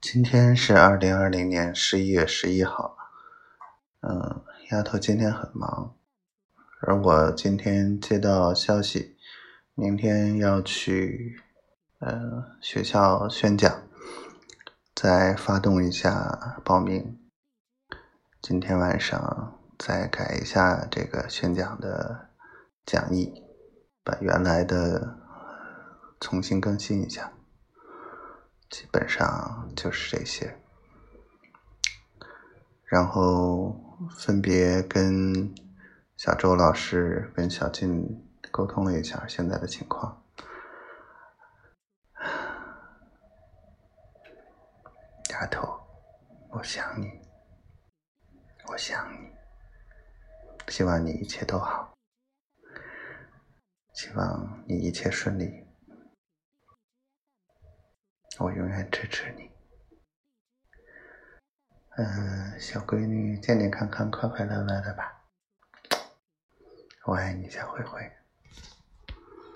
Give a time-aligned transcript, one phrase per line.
[0.00, 2.96] 今天是二零二零年十一月十一号。
[4.00, 5.96] 嗯，丫头今天很忙，
[6.82, 9.16] 而我今天接到消息，
[9.74, 11.40] 明天要去
[11.98, 13.82] 呃学校宣讲，
[14.94, 17.18] 再发动一下报名。
[18.40, 22.28] 今天晚上再改一下这个宣讲的
[22.86, 23.42] 讲义，
[24.04, 25.18] 把原来的
[26.20, 27.32] 重新更新一下。
[28.70, 30.58] 基本上就是这些，
[32.84, 33.74] 然后
[34.16, 35.54] 分别跟
[36.16, 40.22] 小周老师、跟小静沟通了一下现在的情况。
[45.30, 45.80] 丫头，
[46.50, 47.06] 我想你，
[48.66, 49.30] 我想你，
[50.68, 51.94] 希望你一切都好，
[53.94, 55.67] 希望你一切顺利。
[58.38, 59.50] 我永远支持你，
[61.96, 65.24] 嗯，小闺女健健康康、快快乐乐的吧。
[67.04, 68.17] 我爱你，小灰灰。